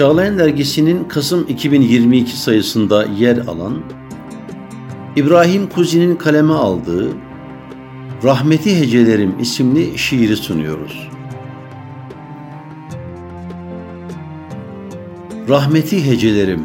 [0.00, 3.82] Çağlayan Dergisi'nin Kasım 2022 sayısında yer alan,
[5.16, 7.08] İbrahim Kuzi'nin kaleme aldığı
[8.24, 11.08] Rahmeti Hecelerim isimli şiiri sunuyoruz.
[15.48, 16.64] Rahmeti Hecelerim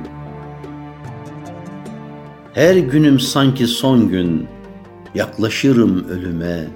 [2.53, 4.47] Her günüm sanki son gün,
[5.15, 6.67] yaklaşırım ölüme.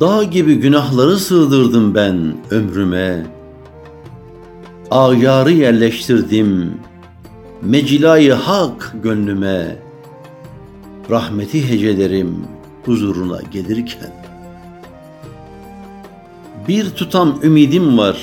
[0.00, 3.33] Dağ gibi günahları sığdırdım ben ömrüme.
[4.90, 6.74] Ağyarı yerleştirdim,
[7.62, 9.76] mecilayı hak gönlüme.
[11.10, 12.36] Rahmeti hecelerim
[12.84, 14.12] huzuruna gelirken.
[16.68, 18.16] Bir tutam ümidim var,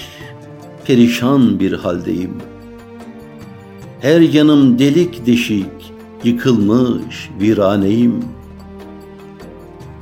[0.85, 2.33] perişan bir haldeyim.
[4.01, 8.25] Her yanım delik deşik, yıkılmış viraneyim.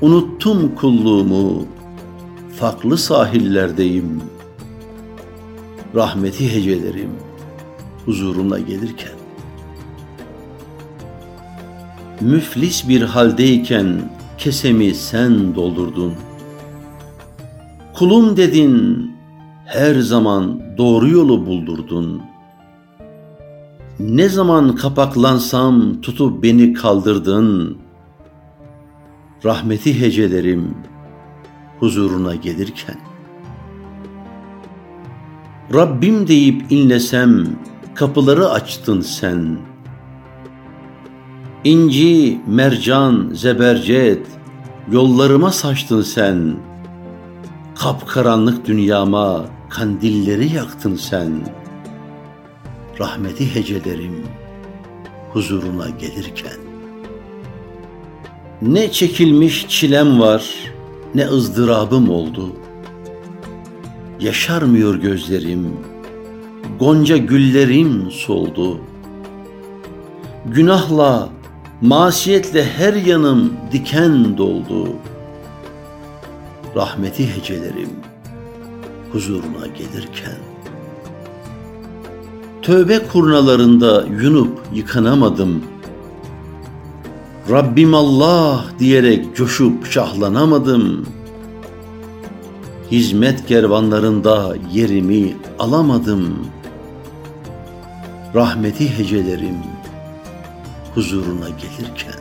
[0.02, 1.66] Unuttum kulluğumu,
[2.60, 4.22] farklı sahillerdeyim.
[5.96, 7.10] Rahmeti hecelerim
[8.06, 9.18] huzuruna gelirken.
[12.22, 16.14] Müflis bir haldeyken kesemi sen doldurdun.
[17.94, 19.12] Kulum dedin,
[19.66, 22.22] her zaman doğru yolu buldurdun.
[24.00, 27.78] Ne zaman kapaklansam tutup beni kaldırdın.
[29.46, 30.78] Rahmeti hecelerim
[31.80, 32.98] huzuruna gelirken.
[35.74, 37.48] Rabbim deyip inlesem
[37.96, 39.58] kapıları açtın sen.
[41.64, 44.28] İnci, mercan, zebercet
[44.92, 46.56] yollarıma saçtın sen.
[47.76, 51.32] Kapkaranlık dünyama kandilleri yaktın sen.
[53.00, 54.26] Rahmeti hecelerim
[55.34, 56.58] huzuruna gelirken.
[58.62, 60.54] Ne çekilmiş çilem var,
[61.16, 62.56] ne ızdırabım oldu.
[64.20, 65.74] Yaşarmıyor gözlerim,
[66.80, 68.80] gonca güllerim soldu.
[70.46, 71.30] Günahla,
[71.82, 74.90] masiyetle her yanım diken doldu.
[76.76, 77.90] Rahmeti hecelerim
[79.12, 80.38] huzuruna gelirken.
[82.62, 85.64] Tövbe kurnalarında yunup yıkanamadım.
[87.50, 91.06] Rabbim Allah diyerek coşup şahlanamadım.
[92.92, 96.48] Hizmet kervanlarında yerimi alamadım.
[98.36, 99.58] Rahmeti hecelerim
[100.96, 102.20] huzuruna gelirken.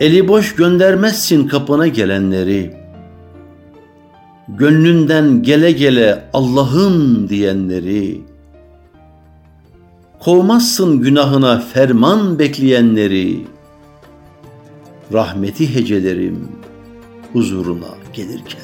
[0.00, 2.74] Eli boş göndermezsin kapına gelenleri.
[4.48, 8.20] Gönlünden gele gele Allah'ım diyenleri.
[10.20, 13.46] Kovmazsın günahına ferman bekleyenleri.
[15.12, 16.57] Rahmeti hecelerim
[17.32, 18.60] huzuruna gelirken.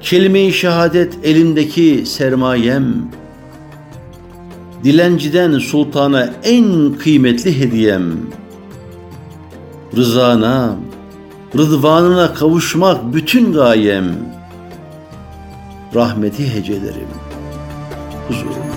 [0.00, 3.10] Kelime-i şehadet elimdeki sermayem,
[4.84, 8.16] Dilenciden sultana en kıymetli hediyem.
[9.96, 10.76] Rızana,
[11.58, 14.16] rıdvanına kavuşmak bütün gayem.
[15.94, 17.08] Rahmeti hecelerim
[18.28, 18.76] huzuruna.